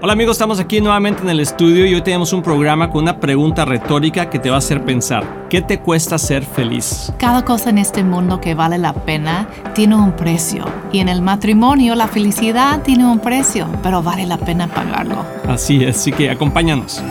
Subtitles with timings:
[0.00, 3.18] Hola amigos, estamos aquí nuevamente en el estudio y hoy tenemos un programa con una
[3.18, 5.48] pregunta retórica que te va a hacer pensar.
[5.50, 7.12] ¿Qué te cuesta ser feliz?
[7.18, 10.64] Cada cosa en este mundo que vale la pena tiene un precio.
[10.92, 15.16] Y en el matrimonio la felicidad tiene un precio, pero vale la pena pagarlo.
[15.48, 17.02] Así es, así que acompáñanos.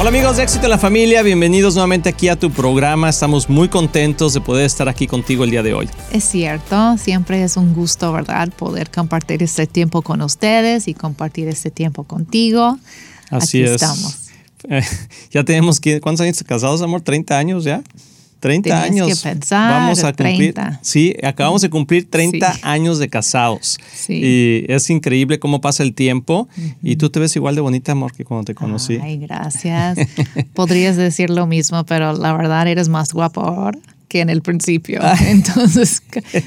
[0.00, 3.08] Hola amigos de Éxito en la Familia, bienvenidos nuevamente aquí a tu programa.
[3.08, 5.88] Estamos muy contentos de poder estar aquí contigo el día de hoy.
[6.12, 8.48] Es cierto, siempre es un gusto, ¿verdad?
[8.50, 12.78] Poder compartir este tiempo con ustedes y compartir este tiempo contigo.
[13.28, 13.82] Así aquí es.
[13.82, 14.18] estamos.
[15.32, 17.02] ya tenemos que, ¿cuántos años casados, amor?
[17.02, 17.82] ¿30 años ya?
[18.40, 19.22] 30 Tienes años.
[19.22, 20.54] que pensar, Vamos a cumplir.
[20.54, 20.80] 30.
[20.82, 22.60] Sí, acabamos de cumplir 30 Sí.
[22.62, 23.78] años de casados.
[23.94, 24.20] Sí.
[24.22, 26.48] Y es increíble cómo pasa el tiempo.
[26.82, 28.98] Y tú te ves igual de bonita, amor, que cuando te conocí.
[29.02, 29.98] Ay, gracias.
[30.54, 35.00] Podrías decir lo mismo, pero la verdad eres más guapo ahora que en el principio.
[35.26, 36.02] Entonces,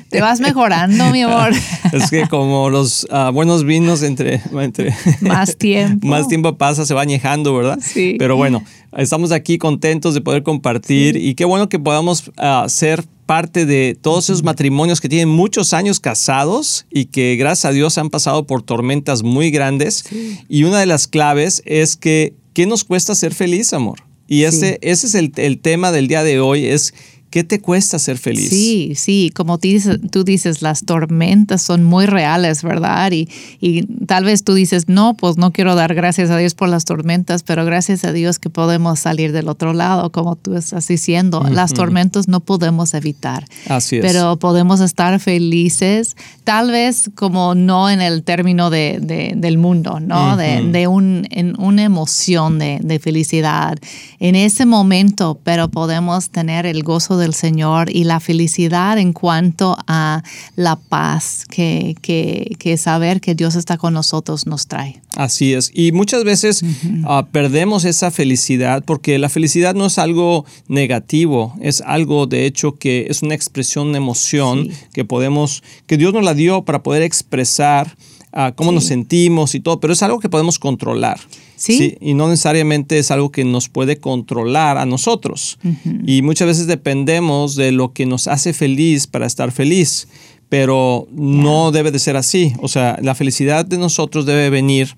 [0.09, 1.51] te vas mejorando, mi amor.
[1.93, 6.07] Es que como los ah, buenos vinos entre, entre Más tiempo.
[6.07, 7.77] más tiempo pasa, se va añejando, ¿verdad?
[7.81, 8.15] Sí.
[8.17, 8.63] Pero bueno,
[8.97, 13.97] estamos aquí contentos de poder compartir y qué bueno que podamos ah, ser parte de
[13.99, 18.45] todos esos matrimonios que tienen muchos años casados y que gracias a Dios han pasado
[18.45, 20.03] por tormentas muy grandes.
[20.49, 23.99] Y una de las claves es que, ¿qué nos cuesta ser feliz, amor?
[24.27, 26.93] Y ese, ese es el, el tema del día de hoy, es
[27.31, 28.49] ¿qué te cuesta ser feliz?
[28.49, 33.11] Sí, sí, como tú dices, tú dices, las tormentas son muy reales, ¿verdad?
[33.11, 33.27] Y,
[33.59, 36.85] y tal vez tú dices, no, pues no quiero dar gracias a Dios por las
[36.85, 41.41] tormentas, pero gracias a Dios que podemos salir del otro lado, como tú estás diciendo.
[41.49, 43.45] Las tormentas no podemos evitar.
[43.67, 44.01] Así es.
[44.05, 49.99] Pero podemos estar felices, tal vez como no en el término de, de- del mundo,
[49.99, 50.37] ¿no?
[50.37, 53.77] De, de un, en una emoción de, de felicidad
[54.19, 59.77] en ese momento, pero podemos tener el gozo del Señor y la felicidad en cuanto
[59.87, 60.21] a
[60.57, 65.01] la paz que, que, que saber que Dios está con nosotros nos trae.
[65.15, 65.71] Así es.
[65.73, 66.63] Y muchas veces
[67.05, 72.75] ah, perdemos esa felicidad porque la felicidad no es algo negativo, es algo de hecho
[72.75, 74.71] que es una expresión, una emoción Sí.
[74.93, 77.95] que podemos, que Dios nos la dio para poder expresar
[78.31, 81.19] ah, cómo nos sentimos y todo, pero es algo que podemos controlar.
[81.55, 81.97] Sí.
[82.01, 85.59] Y no necesariamente es algo que nos puede controlar a nosotros.
[86.07, 90.07] Y muchas veces dependemos de lo que nos hace feliz para estar feliz,
[90.49, 92.53] pero no debe de ser así.
[92.61, 94.95] O sea, la felicidad de nosotros debe venir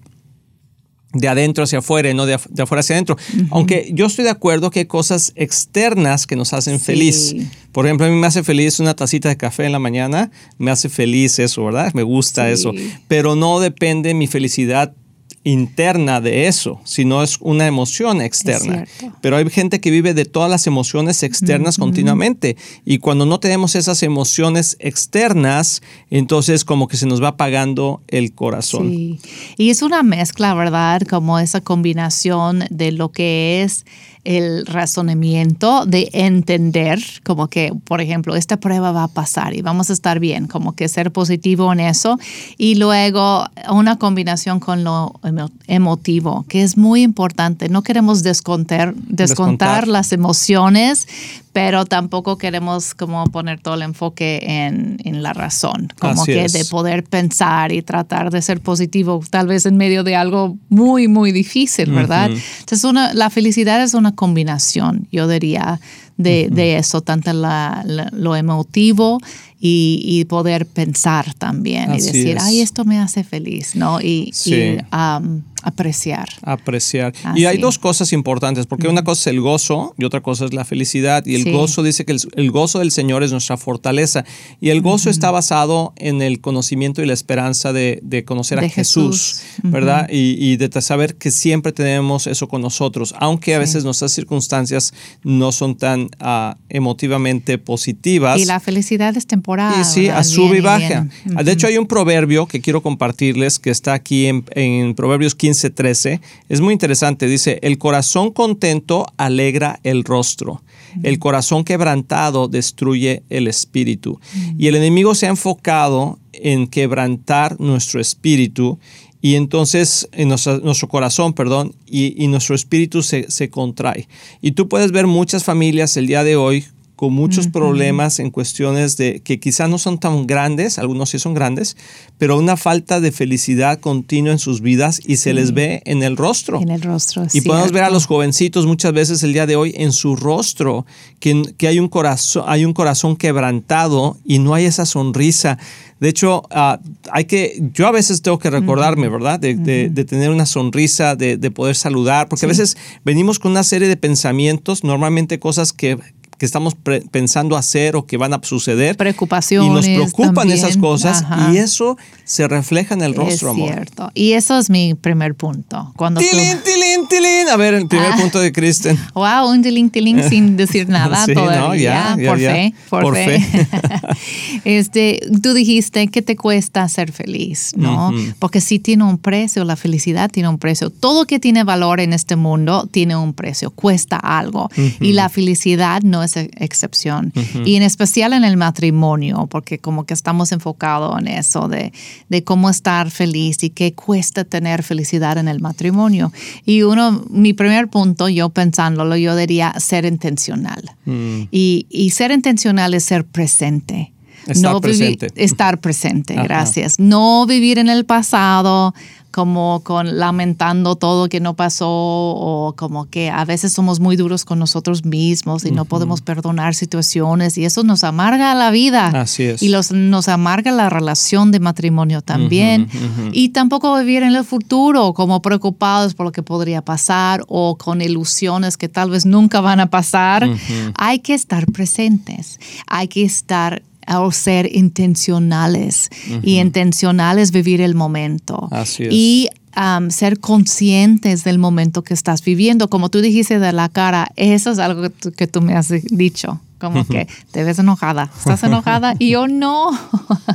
[1.13, 3.17] de adentro hacia afuera y no de, af- de afuera hacia adentro.
[3.51, 6.85] Aunque yo estoy de acuerdo que hay cosas externas que nos hacen Sí.
[6.85, 7.35] feliz.
[7.71, 10.71] Por ejemplo, a mí me hace feliz una tacita de café en la mañana, me
[10.71, 11.91] hace feliz eso, ¿verdad?
[11.93, 12.53] Me gusta Sí.
[12.53, 12.73] eso.
[13.07, 14.93] Pero no depende mi felicidad
[15.43, 18.85] interna de eso, sino es una emoción externa.
[19.21, 22.55] Pero hay gente que vive de todas las emociones externas continuamente
[22.85, 28.33] y cuando no tenemos esas emociones externas, entonces como que se nos va apagando el
[28.33, 28.89] corazón.
[28.89, 29.19] Sí,
[29.57, 31.01] y es una mezcla, ¿verdad?
[31.09, 33.85] Como esa combinación de lo que es
[34.25, 39.89] el razonamiento, de entender, como que, por ejemplo, esta prueba va a pasar y vamos
[39.89, 42.17] a estar bien, como que ser positivo en eso,
[42.57, 47.67] y luego una combinación con lo emo- emotivo, que es muy importante.
[47.69, 49.87] No queremos descontar, descontar, Descontar.
[49.87, 51.07] las emociones,
[51.53, 56.45] pero tampoco queremos como poner todo el enfoque en, en la razón, como Así que
[56.45, 56.53] es.
[56.53, 61.07] de poder pensar y tratar de ser positivo, tal vez en medio de algo muy,
[61.07, 62.31] muy difícil, ¿verdad?
[62.59, 65.79] Entonces, una, la felicidad es una combinación, yo diría,
[66.17, 69.19] de, de eso, tanto la- la- lo emotivo
[69.65, 72.43] y, y poder pensar también Así y decir, es.
[72.43, 74.01] ay, esto me hace feliz, ¿no?
[74.01, 74.53] Y, Sí.
[74.55, 76.27] y, um, apreciar.
[76.41, 77.13] apreciar.
[77.23, 77.61] Ah, y hay sí.
[77.61, 81.25] dos cosas importantes, porque una cosa es el gozo y otra cosa es la felicidad.
[81.25, 81.51] Y el Sí.
[81.53, 84.25] gozo dice que el, el gozo del Señor es nuestra fortaleza.
[84.59, 88.63] Y el gozo está basado en el conocimiento y la esperanza de, de conocer a
[88.63, 89.43] De Jesús, Jesús.
[89.63, 90.09] ¿verdad?
[90.11, 94.93] Y, y de saber que siempre tenemos eso con nosotros, aunque a veces nuestras circunstancias
[95.23, 98.37] no son tan ah, emotivamente positivas.
[98.37, 99.52] Y la felicidad es temporal.
[99.79, 100.19] Y sí, ¿verdad?
[100.19, 101.07] a sube y baja.
[101.25, 101.43] viene.
[101.43, 105.69] De hecho, hay un proverbio que quiero compartirles que está aquí en, en Proverbios 15,
[105.69, 106.21] 13.
[106.49, 107.27] Es muy interesante.
[107.27, 110.61] Dice, el corazón contento alegra el rostro.
[111.01, 114.19] El corazón quebrantado destruye el espíritu.
[114.57, 118.79] Y el enemigo se ha enfocado en quebrantar nuestro espíritu
[119.21, 124.07] y entonces en nuestro corazón, perdón, y, y nuestro espíritu se, se contrae.
[124.41, 126.65] Y tú puedes ver muchas familias el día de hoy
[127.03, 131.33] con muchos problemas en cuestiones de que quizás no son tan grandes, algunos sí son
[131.33, 131.75] grandes,
[132.17, 136.15] pero una falta de felicidad continua en sus vidas y se les ve en el
[136.15, 136.61] rostro.
[136.61, 137.27] En el rostro.
[137.33, 140.85] Y podemos ver a los jovencitos muchas veces el día de hoy en su rostro
[141.19, 145.57] que, que hay, un corazón, hay un corazón quebrantado y no hay esa sonrisa.
[145.99, 146.79] De hecho, ah,
[147.11, 149.41] hay que, yo a veces tengo que recordarme, ¿verdad?
[149.41, 153.63] De, de, tener una sonrisa, de, de poder saludar, porque a veces venimos con una
[153.63, 155.97] serie de pensamientos, normalmente cosas que,
[156.37, 156.75] que estamos
[157.11, 158.97] pensando hacer o que van a suceder.
[158.97, 159.87] Preocupaciones.
[159.87, 163.73] Y nos preocupan esas cosas y eso se refleja en el rostro, es amor.
[163.73, 164.11] cierto.
[164.13, 165.91] Y eso es mi primer punto.
[165.95, 167.49] Cuando tilín, tilín, tilín.
[167.49, 168.17] A ver, el primer ah.
[168.17, 168.97] punto de Kristen.
[169.13, 172.17] Wow, un tilín, tilín sin decir nada todavía.
[172.25, 173.67] por fe, por, fe.
[174.65, 178.11] este, tú dijiste que te cuesta ser feliz, ¿no?
[178.39, 180.89] Porque sí tiene un precio, la felicidad tiene un precio.
[180.89, 184.69] Todo que tiene valor en este mundo tiene un precio, cuesta algo.
[184.99, 187.33] Y la felicidad no es excepción.
[187.65, 191.93] Y en especial en el matrimonio, porque como que estamos enfocados en eso de,
[192.29, 196.31] de, cómo estar feliz y qué cuesta tener felicidad en el matrimonio.
[196.65, 200.91] Y uno, mi primer punto, yo pensándolo, yo diría ser intencional.
[201.05, 201.43] Mm.
[201.51, 204.13] Y, y ser intencional es ser presente.
[204.47, 205.27] Estar presente.
[205.35, 206.99] estar presente, gracias.
[206.99, 208.93] No vivir en el pasado,
[209.33, 214.45] como con lamentando todo que no pasó o como que a veces somos muy duros
[214.45, 219.07] con nosotros mismos y no podemos perdonar situaciones y eso nos amarga la vida.
[219.07, 219.63] Así es.
[219.63, 222.87] Y los, nos amarga la relación de matrimonio también.
[223.31, 228.03] Y tampoco vivir en el futuro como preocupados por lo que podría pasar o con
[228.03, 230.47] ilusiones que tal vez nunca van a pasar.
[230.93, 236.09] Hay que estar presentes, hay que estar o ser intencionales.
[236.41, 238.67] Y intencionales vivir el momento.
[238.71, 239.09] Así es.
[239.11, 242.89] Y um, ser conscientes del momento que estás viviendo.
[242.89, 246.59] Como tú dijiste de la cara, eso es algo que tú, me has dicho.
[246.79, 248.29] Como que te ves enojada.
[248.37, 249.15] ¿Estás enojada?
[249.17, 249.91] Y yo no.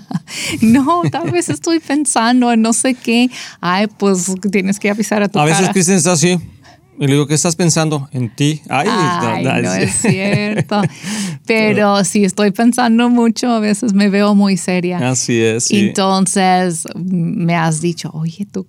[0.61, 3.31] no, tal vez estoy pensando en no sé qué.
[3.63, 5.71] Ay, pues tienes que avisar a tu A veces.
[5.71, 6.39] Cristian está así.
[7.01, 8.09] Y le digo, ¿qué estás pensando?
[8.13, 8.61] En ti.
[8.69, 8.89] Ay,
[9.43, 10.83] no, es cierto.
[11.49, 14.99] Pero si estoy pensando mucho, a veces me veo muy seria.
[15.11, 15.71] Así es.
[15.71, 18.67] Entonces me has dicho, oye, tú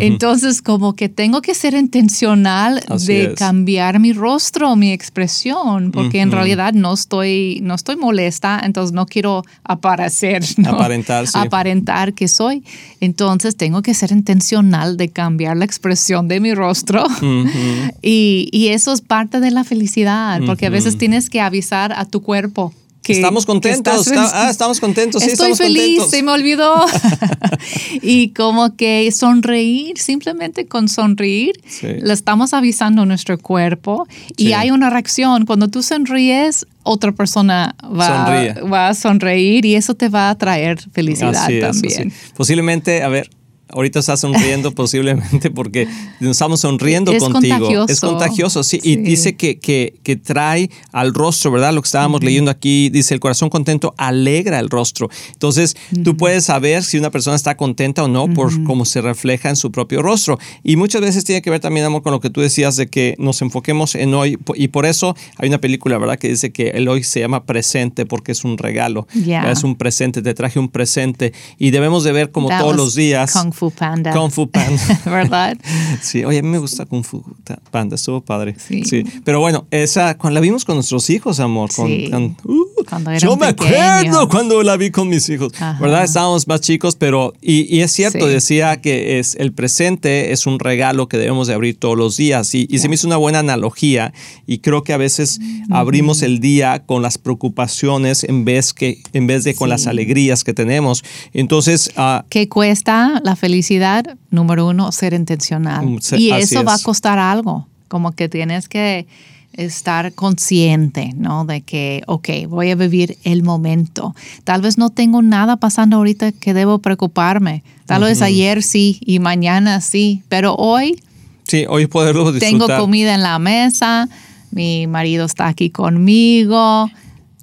[0.00, 6.30] entonces, como que tengo que ser intencional de cambiar mi rostro, mi expresión, porque en
[6.30, 12.64] realidad no estoy, no estoy molesta, entonces no quiero aparecer, aparentar, aparentar que soy.
[13.00, 17.04] Entonces, tengo que ser intencional de cambiar la expresión de mi rostro.
[18.02, 22.04] y, y, eso es parte de la felicidad, porque a veces tienes que avisar a
[22.04, 22.72] tu cuerpo
[23.12, 24.08] estamos contentos.
[24.32, 25.22] ah, estamos contentos.
[25.22, 26.84] Sí, Estoy feliz, se me olvidó.
[28.02, 31.52] y como que sonreír, simplemente con sonreír,
[31.82, 34.06] le estamos avisando a nuestro cuerpo
[34.36, 35.46] y hay una reacción.
[35.46, 40.78] Cuando tú sonríes, otra persona va, va, a sonreír y eso te va a traer
[40.92, 42.12] felicidad también.
[42.36, 43.30] Posiblemente, a ver,
[43.68, 45.88] ahorita estás sonriendo posiblemente porque
[46.20, 47.58] estamos sonriendo es contigo.
[47.58, 47.92] Contagioso.
[47.92, 48.80] Es contagioso, sí.
[48.82, 51.72] Y dice que, que, que, trae al rostro, ¿verdad?
[51.72, 55.08] Lo que estábamos leyendo aquí, dice, el corazón contento alegra el rostro.
[55.32, 59.48] Entonces, tú puedes saber si una persona está contenta o no por cómo se refleja
[59.50, 60.38] en su propio rostro.
[60.62, 63.14] Y muchas veces tiene que ver también, amor, con lo que tú decías de que
[63.18, 64.38] nos enfoquemos en hoy.
[64.54, 66.18] Y por eso hay una película, ¿verdad?
[66.18, 69.06] Que dice que el hoy se llama presente porque es un regalo.
[69.14, 71.32] Es un presente, te traje un presente.
[71.58, 73.34] Y debemos de ver como todos los días.
[73.54, 74.12] Fu Panda.
[74.12, 75.00] Kung Fu Panda.
[75.04, 75.56] ¿Verdad?
[76.00, 77.22] Sí, oye, a mí me gusta Kung Fu
[77.70, 78.56] Panda, estuvo padre.
[78.58, 78.84] Sí.
[78.84, 79.04] sí.
[79.24, 81.70] Pero bueno, esa, cuando la vimos con nuestros hijos, amor.
[81.74, 82.10] Con, sí.
[82.44, 82.73] uh,
[83.20, 85.52] yo me acuerdo cuando la vi con mis hijos.
[85.80, 86.04] ¿Verdad?
[86.04, 87.32] Estábamos más chicos, pero.
[87.40, 91.54] Y, y es cierto, decía que es el presente es un regalo que debemos de
[91.54, 92.54] abrir todos los días.
[92.54, 94.12] Y, y se me hizo una buena analogía.
[94.46, 99.26] Y creo que a veces abrimos el día con las preocupaciones en vez, que, en
[99.26, 101.04] vez de con las alegrías que tenemos.
[101.32, 101.90] Entonces.
[101.96, 105.86] Uh, ¿Qué cuesta la felicidad, número uno, ser intencional.
[105.86, 109.06] Mm, y eso va a costar algo, como que tienes que
[109.54, 111.44] estar consciente, ¿no?
[111.44, 114.14] De que, ok, voy a vivir el momento.
[114.44, 117.62] Tal vez no tengo nada pasando ahorita que debo preocuparme.
[117.86, 121.00] Tal vez ayer sí y mañana sí, pero hoy...
[121.46, 122.68] Sí, hoy poderlo disfrutar.
[122.68, 124.08] Tengo comida en la mesa,
[124.50, 126.90] mi marido está aquí conmigo,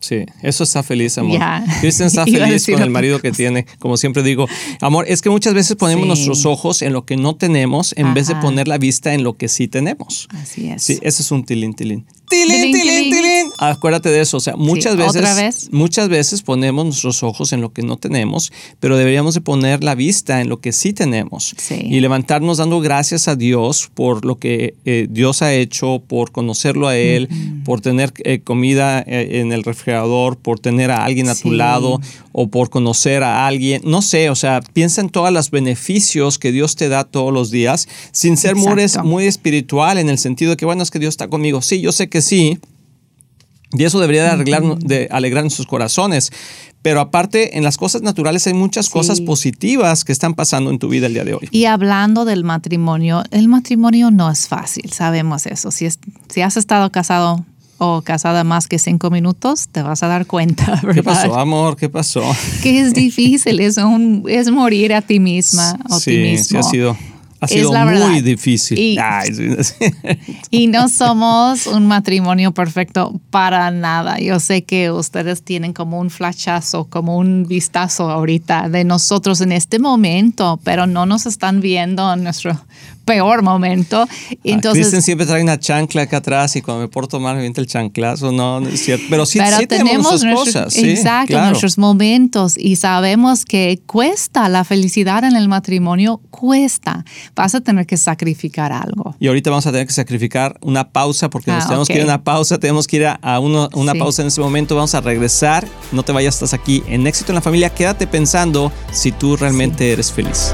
[0.01, 1.39] Sí, eso está feliz, amor.
[1.79, 3.65] Cristian está feliz con el marido que tiene.
[3.79, 4.47] Como siempre digo,
[4.81, 8.27] amor, es que muchas veces ponemos nuestros ojos en lo que no tenemos en vez
[8.27, 10.27] de poner la vista en lo que sí tenemos.
[10.31, 10.81] Así es.
[10.83, 12.05] Sí, eso es un tilín, tilín.
[12.29, 13.47] tilín, tilín, tilín.
[13.59, 14.37] Acuérdate de eso.
[14.37, 15.69] O sea, muchas Sí, veces, ¿otra vez?
[15.71, 19.93] muchas veces ponemos nuestros ojos en lo que no tenemos, pero deberíamos de poner la
[19.95, 21.75] vista en lo que sí tenemos Sí.
[21.83, 26.87] y levantarnos dando gracias a Dios por lo que eh, Dios ha hecho, por conocerlo
[26.87, 27.29] a Él,
[27.63, 31.99] por tener eh, comida eh, en el refrigerador, por tener a alguien a tu lado
[32.31, 33.81] o por conocer a alguien.
[33.85, 37.51] No sé, o sea, piensa en todos los beneficios que Dios te da todos los
[37.51, 41.13] días sin ser muy, muy espiritual en el sentido de que, bueno, es que Dios
[41.13, 41.61] está conmigo.
[41.61, 42.59] Sí, yo sé que sí.
[43.73, 46.31] Y eso debería de, arreglar, de alegrar nuestros corazones.
[46.81, 50.89] Pero aparte, en las cosas naturales hay muchas cosas positivas que están pasando en tu
[50.89, 51.47] vida el día de hoy.
[51.51, 55.69] Y hablando del matrimonio, el matrimonio no es fácil, sabemos eso.
[55.71, 57.45] Si, es- si has estado casado
[57.83, 60.93] o casada más que cinco minutos, te vas a dar cuenta, ¿verdad?
[60.93, 61.75] ¿Qué pasó, amor?
[61.75, 62.21] ¿Qué pasó?
[62.61, 66.45] Que es difícil, es, un, es morir a ti misma o ti sí, mismo.
[66.45, 66.97] sí ha sido,
[67.39, 68.21] ha Es sido la muy verdad.
[68.21, 68.77] difícil.
[68.77, 69.47] Y- Ay, sí.
[70.51, 74.19] Y no somos un matrimonio perfecto para nada.
[74.19, 79.53] Yo sé que ustedes tienen como un flashazo, como un vistazo ahorita de nosotros en
[79.53, 82.59] este momento, pero no nos están viendo en nuestro
[83.05, 84.05] peor momento.
[84.09, 87.41] Ah, Entonces, Kristen siempre trae una chancla acá atrás y cuando me porto mal me
[87.41, 88.31] viene el chanclazo.
[88.31, 89.05] No, no es cierto.
[89.09, 90.73] Pero sí, pero sí tenemos nuestras cosas.
[90.73, 91.47] sí, exacto, claro.
[91.49, 97.03] nuestros momentos y sabemos que cuesta la felicidad en el matrimonio, cuesta.
[97.35, 99.15] Vas a tener que sacrificar algo.
[99.19, 102.01] Y ahorita vamos a tener que sacrificar una pausa porque nos Ah, tenemos que ir
[102.01, 103.99] a una pausa, tenemos que ir a, uno- una Sí.
[103.99, 107.35] pausa en ese momento, vamos a regresar, no te vayas, estás aquí en Éxito en
[107.35, 110.53] la Familia, quédate pensando si tú realmente eres feliz.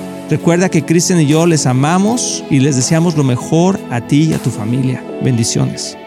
[0.31, 4.33] Recuerda que Cristian y yo les amamos y les deseamos lo mejor a ti y
[4.33, 5.03] a tu familia.
[5.21, 5.97] Bendiciones.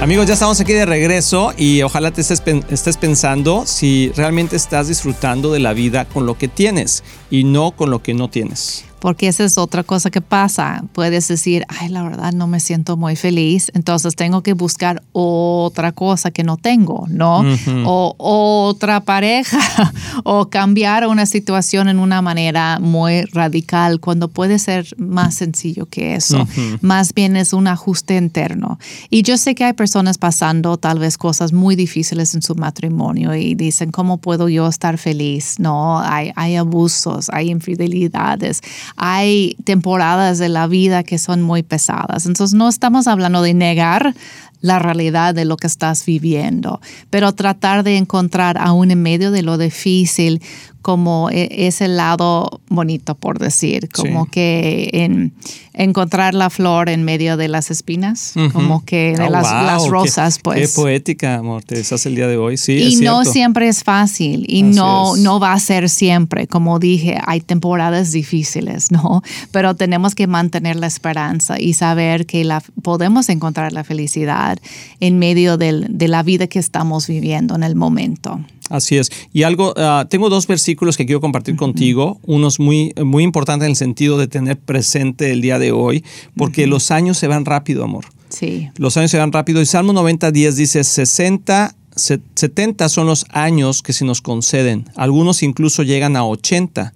[0.00, 4.56] Amigos, ya estamos aquí de regreso y ojalá te estés, pen- estés pensando si realmente
[4.56, 8.28] estás disfrutando de la vida con lo que tienes y no con lo que no
[8.28, 8.84] tienes.
[9.06, 10.82] Porque esa es otra cosa que pasa.
[10.92, 15.92] Puedes decir, ay, la verdad no me siento muy feliz, entonces tengo que buscar otra
[15.92, 17.44] cosa que no tengo, ¿no?
[17.84, 19.60] O otra pareja,
[20.24, 26.16] o cambiar una situación en una manera muy radical, cuando puede ser más sencillo que
[26.16, 26.44] eso.
[26.80, 28.80] Más bien es un ajuste interno.
[29.08, 33.36] Y yo sé que hay personas pasando tal vez cosas muy difíciles en su matrimonio
[33.36, 35.60] y dicen, ¿cómo puedo yo estar feliz?
[35.60, 38.62] No, hay, hay abusos, hay infidelidades,
[38.96, 42.26] hay temporadas de la vida que son muy pesadas.
[42.26, 44.14] Entonces no estamos hablando de negar
[44.60, 49.42] la realidad de lo que estás viviendo, pero tratar de encontrar aún en medio de
[49.42, 50.40] lo difícil
[50.82, 54.30] como e- ese lado bonito, por decir, como Sí.
[54.30, 55.32] que en
[55.74, 59.82] encontrar la flor en medio de las espinas, como que de Oh, las, wow, las
[59.82, 60.60] qué- rosas, pues.
[60.74, 62.56] Qué poética, amor, te estás el día de hoy.
[62.56, 65.22] Sí, y es no siempre es fácil y Así no, es.
[65.22, 66.46] no va a ser siempre.
[66.46, 69.22] Como dije, hay temporadas difíciles, ¿no?
[69.50, 74.45] Pero tenemos que mantener la esperanza y saber que la, podemos encontrar la felicidad
[75.00, 78.40] en medio de la vida que estamos viviendo en el momento.
[78.68, 79.10] Así es.
[79.32, 82.20] Y algo, ah, tengo dos versículos que quiero compartir contigo.
[82.24, 86.04] Uno es muy, muy importante en el sentido de tener presente el día de hoy,
[86.36, 88.06] porque los años se van rápido, amor.
[88.28, 88.68] Sí.
[88.76, 89.60] Los años se van rápido.
[89.60, 94.86] Y Salmo 90, 10 dice, 60, 70 son los años que se nos conceden.
[94.96, 96.92] Algunos incluso llegan a 80.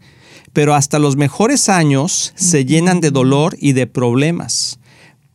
[0.52, 4.79] Pero hasta los mejores años se llenan de dolor y de problemas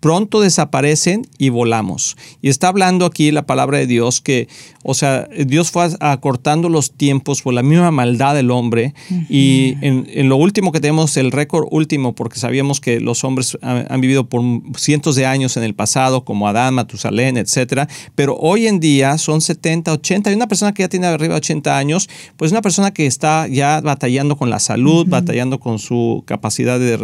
[0.05, 2.15] pronto desaparecen y volamos.
[2.39, 4.47] Y está hablando aquí la palabra de Dios que,
[4.83, 8.93] o sea, Dios fue acortando los tiempos por la misma maldad del hombre.
[9.31, 13.99] Y en, lo último que tenemos, el récord último, porque sabíamos que los hombres han,
[13.99, 14.43] vivido por
[14.77, 17.87] cientos de años en el pasado, como Adán, Matusalén, etcétera.
[18.13, 20.29] Pero hoy en día son 70, 80.
[20.29, 22.07] Y una persona que ya tiene arriba de 80 años,
[22.37, 26.95] pues una persona que está ya batallando con la salud, batallando con su capacidad de,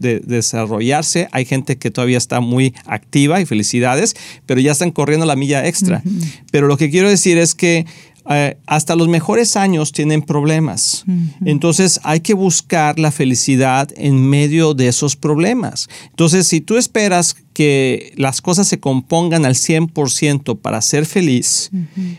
[0.00, 1.28] de desarrollarse.
[1.30, 2.47] Hay gente que todavía está muy
[2.86, 6.02] activa y felicidades, pero ya están corriendo la milla extra.
[6.50, 7.86] Pero lo que quiero decir es que
[8.30, 11.06] eh, hasta los mejores años tienen problemas.
[11.46, 15.88] Entonces hay que buscar la felicidad en medio de esos problemas.
[16.10, 21.70] Entonces si tú esperas que las cosas se compongan al 100% para ser feliz,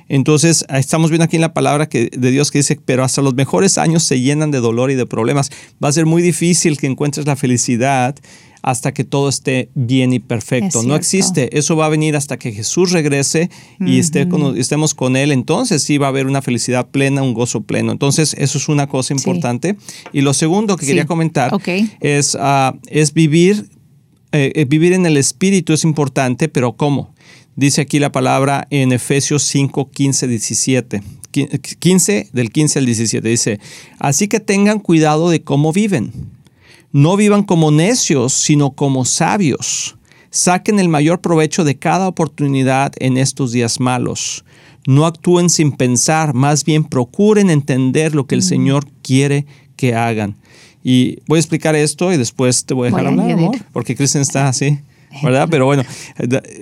[0.08, 3.36] entonces estamos viendo aquí en la palabra que, de Dios que dice, pero hasta los
[3.36, 5.52] mejores años se llenan de dolor y de problemas.
[5.84, 8.16] Va a ser muy difícil que encuentres la felicidad
[8.62, 10.84] hasta que todo esté bien y perfecto.
[10.84, 11.58] No existe.
[11.58, 13.50] Eso va a venir hasta que Jesús regrese
[13.80, 15.32] y esté estemos con Él.
[15.32, 17.92] Entonces sí va a haber una felicidad plena, un gozo pleno.
[17.92, 19.78] Entonces eso es una cosa importante.
[20.12, 21.52] Y lo segundo que quería comentar
[22.00, 23.70] es, ah, es vivir,
[24.32, 27.14] eh, eh, vivir en el Espíritu es importante, pero ¿cómo?
[27.56, 31.04] Dice aquí la palabra en Efesios 5, 15, 17.
[31.32, 33.28] 15, del 15 al 17.
[33.28, 33.60] Dice,
[34.00, 36.12] así que tengan cuidado de cómo viven
[36.92, 39.98] no vivan como necios, sino como sabios.
[40.32, 44.44] Saquen el mayor provecho de cada oportunidad en estos días malos.
[44.88, 50.36] No actúen sin pensar, más bien procuren entender lo que el Señor quiere que hagan.
[50.84, 53.38] Y voy a explicar esto y después te voy a dejar hablar,
[53.74, 54.80] porque Cristian está así.
[55.24, 55.48] ¿Verdad?
[55.50, 55.84] Pero bueno,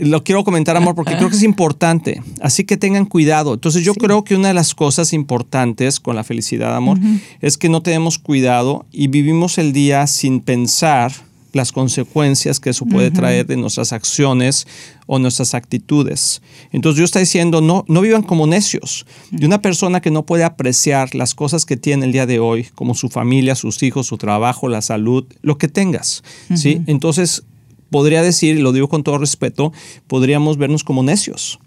[0.02, 2.22] lo quiero comentar, amor, porque creo que es importante.
[2.42, 3.54] Así que tengan cuidado.
[3.54, 6.98] Entonces yo creo que una de las cosas importantes con la felicidad, amor,
[7.42, 11.12] es que no tenemos cuidado y vivimos el día sin pensar
[11.54, 14.68] las consecuencias que eso puede traer de nuestras acciones
[15.08, 16.42] o nuestras actitudes.
[16.72, 19.06] Entonces Dios está diciendo, no, no vivan como necios.
[19.32, 22.68] De una persona que no puede apreciar las cosas que tiene el día de hoy,
[22.76, 26.24] como su familia, sus hijos, su trabajo, la salud, lo que tengas.
[26.56, 26.82] ¿sí?
[26.86, 27.44] Entonces
[27.90, 29.72] podría decir, y lo digo con todo respeto,
[30.08, 31.60] podríamos vernos como necios.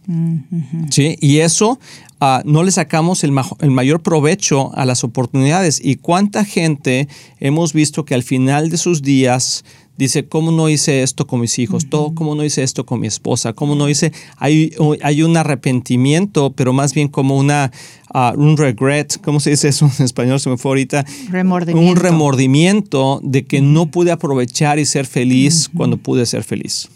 [0.90, 1.16] ¿sí?
[1.20, 1.78] Y eso
[2.20, 5.80] ah, no le sacamos el, el, mayor provecho a las oportunidades.
[5.82, 7.08] ¿Y cuánta gente
[7.38, 9.64] hemos visto que al final de sus días
[10.04, 11.88] dice, ¿cómo no hice esto con mis hijos?
[11.88, 13.52] Todo, ¿Cómo no hice esto con mi esposa?
[13.52, 14.12] ¿Cómo no hice?
[14.36, 17.70] Hay, hay un arrepentimiento, pero más bien como una,
[18.12, 20.40] ah, un regret, ¿cómo se dice eso en español?
[20.40, 21.04] Se me fue ahorita.
[21.30, 21.90] Remordimiento.
[21.90, 26.88] Un remordimiento de que no pude aprovechar y ser feliz cuando pude ser feliz.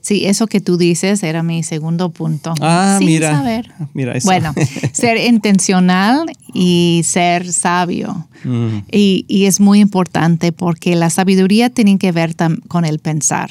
[0.00, 2.54] Sí, eso que tú dices era mi segundo punto.
[2.60, 3.36] Ah, mira.
[3.36, 3.72] Saber.
[3.94, 4.26] Mira eso.
[4.26, 4.54] Bueno,
[4.92, 8.26] ser intencional y ser sabio.
[8.44, 8.78] Mm.
[8.90, 12.34] Y, y, es muy importante porque la sabiduría tiene que ver
[12.68, 13.50] con el pensar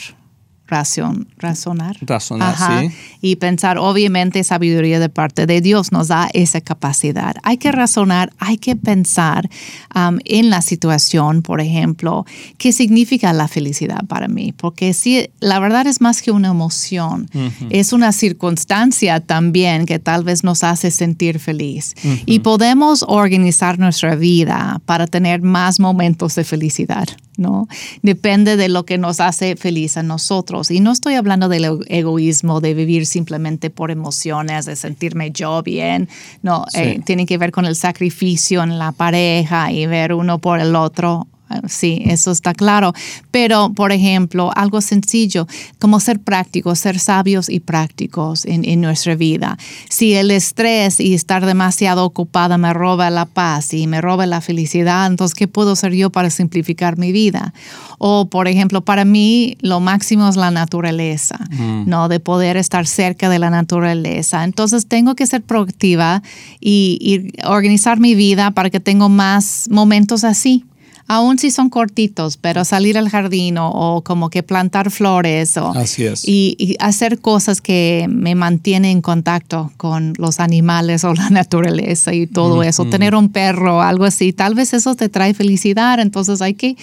[0.68, 1.98] razonar.
[2.02, 2.96] Razonar, sí.
[3.22, 7.36] Y pensar, obviamente, sabiduría de parte de Dios nos da esa capacidad.
[7.44, 9.50] Hay que razonar, hay que pensar
[9.96, 12.26] um, en la situación, por ejemplo,
[12.58, 17.30] qué significa la felicidad para mí, porque sí, la verdad es más que una emoción,
[17.70, 21.96] es una circunstancia también que tal vez nos hace sentir feliz.
[22.26, 27.08] Y podemos organizar nuestra vida para tener más momentos de felicidad.
[27.38, 27.68] ¿No?
[28.02, 30.72] Depende de lo que nos hace feliz a nosotros.
[30.72, 36.10] Y no estoy hablando del egoísmo, de vivir simplemente por emociones, de sentirme yo bien,
[36.42, 40.60] no, eh, tiene que ver con el sacrificio en la pareja y ver uno por
[40.60, 41.28] el otro
[41.68, 42.94] Sí, eso está claro.
[43.32, 45.48] Pero, por ejemplo, algo sencillo,
[45.80, 49.58] como ser prácticos, ser sabios y prácticos en, nuestra vida.
[49.90, 54.42] Si el estrés y estar demasiado ocupada me roba la paz y me roba la
[54.42, 57.54] felicidad, entonces, ¿qué puedo hacer yo para simplificar mi vida?
[57.98, 61.84] O, por ejemplo, para mí lo máximo es la naturaleza, mm.
[61.88, 62.10] ¿no?
[62.10, 64.44] De poder estar cerca de la naturaleza.
[64.44, 66.22] Entonces, tengo que ser proactiva
[66.60, 70.66] y, y organizar mi vida para que tenga más momentos así
[71.08, 76.06] aún si son cortitos, pero salir al jardín o, como que plantar flores o, Así
[76.06, 76.28] es.
[76.28, 82.28] y, hacer cosas que me mantienen en contacto con los animales o la naturaleza y
[82.28, 82.86] todo eso.
[82.86, 86.76] Tener un perro, algo así, tal vez eso te trae felicidad, entonces hay que,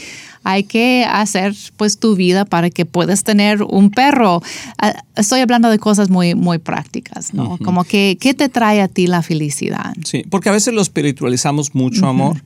[0.44, 4.42] hay que hacer pues tu vida para que puedas tener un perro.
[4.78, 7.58] Ah, estoy hablando de cosas muy, muy prácticas, ¿no?
[7.58, 9.94] Como que, ¿qué te trae a ti la felicidad?
[10.04, 12.42] Sí, porque a veces lo espiritualizamos mucho, amor,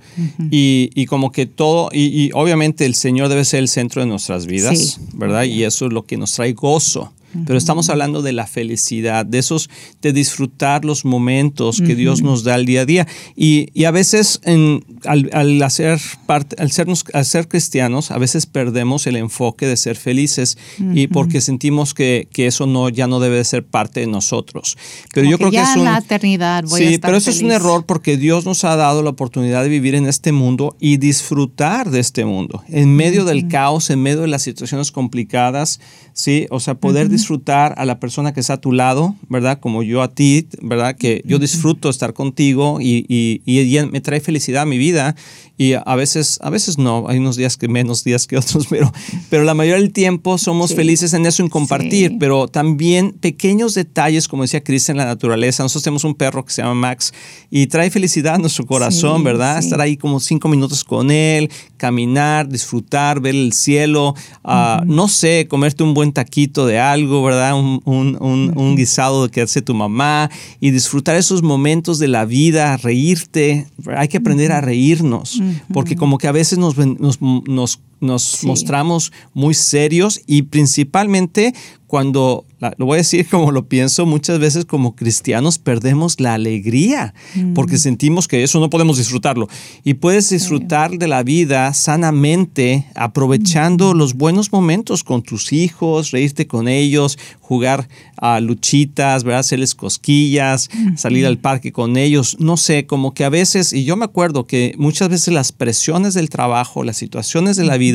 [0.50, 4.46] y, y, como que todo, y, obviamente el Señor debe ser el centro de nuestras
[4.46, 5.42] vidas, ¿verdad?
[5.42, 7.12] Y eso es lo que nos trae gozo.
[7.46, 9.68] Pero estamos hablando de la felicidad, de esos,
[10.00, 13.06] de disfrutar los momentos que Dios nos da al día a día.
[13.36, 18.46] Y, y a veces en, al, hacer parte, al, sernos, al ser cristianos, a veces
[18.46, 23.20] perdemos el enfoque de ser felices y porque sentimos que, que, eso no, ya no
[23.20, 24.76] debe de ser parte de nosotros.
[25.12, 27.42] Pero yo creo que es un, la eternidad voy sí, a estar pero eso es
[27.42, 30.96] un error porque Dios nos ha dado la oportunidad de vivir en este mundo y
[30.96, 32.62] disfrutar de este mundo.
[32.68, 35.80] En medio del caos, en medio de las situaciones complicadas,
[36.12, 39.60] sí, o sea, poder disfrutar a la persona que está a tu lado, ¿verdad?
[39.60, 40.96] Como yo a ti, ¿verdad?
[40.96, 45.14] Que yo disfruto estar contigo y, y, y, me trae felicidad a mi vida
[45.60, 48.92] y a veces, a veces no, hay unos días que menos días que otros, pero,
[49.28, 54.28] pero la mayoría del tiempo somos felices en eso, en compartir, pero también pequeños detalles,
[54.28, 55.64] como decía Cris, en la naturaleza.
[55.64, 57.12] Nosotros tenemos un perro que se llama Max
[57.50, 59.58] y trae felicidad a nuestro corazón, ¿verdad?
[59.58, 65.48] Estar ahí como cinco minutos con él, caminar, disfrutar, ver el cielo, ah, no sé,
[65.48, 67.58] comerte un buen taquito de algo, ¿verdad?
[67.58, 72.24] Un, un, un, un guisado que hace tu mamá y disfrutar esos momentos de la
[72.24, 73.66] vida, reírte.
[73.96, 75.40] Hay que aprender a reírnos
[75.72, 81.54] porque como que a veces nos, nos, nos nos mostramos muy serios y principalmente
[81.88, 82.44] cuando,
[82.76, 87.14] lo voy a decir como lo pienso, muchas veces como cristianos perdemos la alegría
[87.54, 89.48] porque sentimos que eso no podemos disfrutarlo.
[89.84, 96.46] Y puedes disfrutar de la vida sanamente aprovechando los buenos momentos con tus hijos, reírte
[96.46, 99.40] con ellos, jugar a luchitas, ¿verdad?
[99.40, 102.36] hacerles cosquillas, salir al parque con ellos.
[102.38, 106.12] No sé, como que a veces, y yo me acuerdo que muchas veces las presiones
[106.12, 107.87] del trabajo, las situaciones de la vida,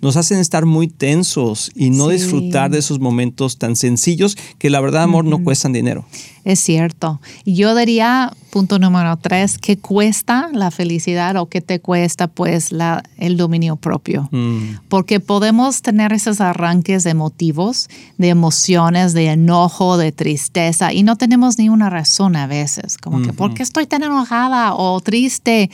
[0.00, 4.80] nos hacen estar muy tensos y no disfrutar de esos momentos tan sencillos que la
[4.80, 6.04] verdad, amor, no cuestan dinero.
[6.44, 7.20] Es cierto.
[7.44, 13.02] Yo diría, punto número tres, que cuesta la felicidad o que te cuesta pues la,
[13.18, 14.30] el dominio propio.
[14.32, 14.76] Mm.
[14.88, 21.58] Porque podemos tener esos arranques emotivos, de emociones, de enojo, de tristeza, y no tenemos
[21.58, 25.70] ni una razón a veces, como que, ¿por qué estoy tan enojada o triste?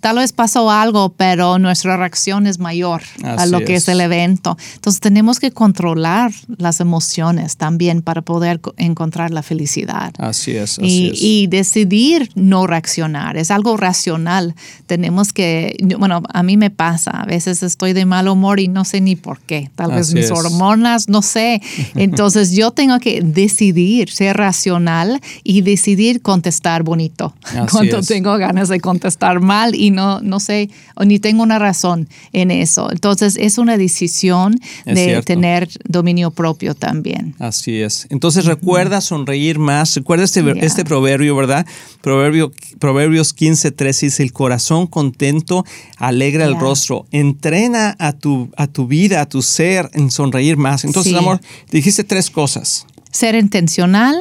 [0.00, 3.88] Tal vez pasó algo, pero nuestra reacción es mayor a lo que es.
[3.88, 4.56] el evento.
[4.74, 10.12] Entonces tenemos que controlar las emociones también para poder encontrar la felicidad.
[10.18, 10.78] Así es.
[10.78, 11.22] Así y, es.
[11.22, 13.36] y, decidir no reaccionar.
[13.36, 14.54] Es algo racional.
[14.86, 18.84] Tenemos que, bueno, a mí me pasa, a veces estoy de mal humor y no
[18.84, 19.70] sé ni por qué.
[19.74, 21.62] Tal vez mis hormonas, no sé.
[21.94, 27.34] Entonces yo tengo que decidir ser racional y decidir contestar bonito
[27.70, 32.08] cuando tengo ganas de contestar mal y no, no sé, o ni tengo una razón
[32.32, 32.90] en eso.
[32.90, 37.34] Entonces es una decisión de tener dominio propio también.
[37.38, 38.06] Así es.
[38.10, 39.94] Entonces recuerda sonreír más.
[39.94, 41.66] Recuerda este, este proverbio, ¿verdad?
[42.00, 45.64] Proverbio, Proverbios 15, 13 dice, el corazón contento
[45.96, 47.06] alegra el rostro.
[47.10, 50.84] Entrena a tu, a tu vida, a tu ser en sonreír más.
[50.84, 52.86] Entonces, amor, dijiste tres cosas.
[53.10, 54.14] Ser intencional,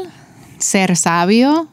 [0.60, 1.68] ser sabio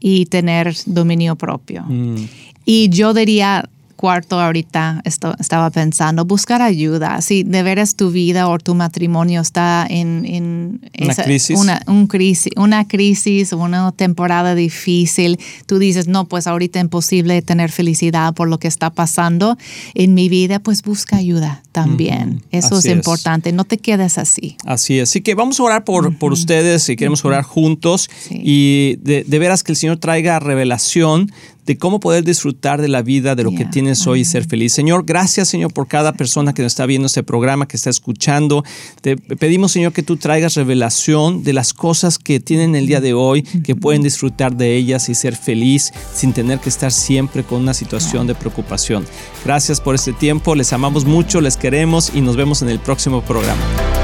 [0.00, 1.84] y tener dominio propio.
[1.88, 2.26] Mm.
[2.64, 3.68] Y yo diría,
[4.04, 7.22] cuarto ahorita esto, estaba pensando, buscar ayuda.
[7.22, 11.58] Si de veras tu vida o tu matrimonio está en, en una, crisis.
[11.58, 17.40] Una, un crisis, una crisis, una temporada difícil, tú dices, no, pues ahorita es imposible
[17.40, 19.56] tener felicidad por lo que está pasando
[19.94, 22.42] en mi vida, pues busca ayuda también.
[22.50, 24.56] Eso es importante, no te quedes así.
[24.66, 25.14] Así es.
[25.14, 29.38] Así que vamos a orar por, por ustedes y queremos orar juntos y de, de
[29.38, 31.30] veras que el Señor traiga revelación
[31.66, 34.72] de cómo poder disfrutar de la vida, de lo que tienes hoy y ser feliz.
[34.72, 38.64] Señor, gracias, Señor, por cada persona que nos está viendo este programa, que está escuchando.
[39.00, 43.14] Te pedimos, Señor, que tú traigas revelación de las cosas que tienen el día de
[43.14, 47.62] hoy, que pueden disfrutar de ellas y ser feliz sin tener que estar siempre con
[47.62, 49.04] una situación de preocupación.
[49.44, 53.22] Gracias por este tiempo, les amamos mucho, les queremos y nos vemos en el próximo
[53.22, 54.03] programa.